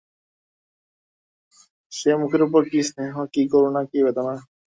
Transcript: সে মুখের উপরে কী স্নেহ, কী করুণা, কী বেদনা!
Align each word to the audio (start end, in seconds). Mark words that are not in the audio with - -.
সে 1.91 2.11
মুখের 2.15 2.41
উপরে 2.43 2.65
কী 2.71 2.79
স্নেহ, 2.87 3.15
কী 3.33 3.41
করুণা, 3.51 3.81
কী 3.91 3.99
বেদনা! 4.05 4.35